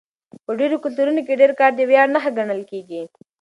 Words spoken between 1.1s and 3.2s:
کې ډېر کار د ویاړ نښه ګڼل کېږي.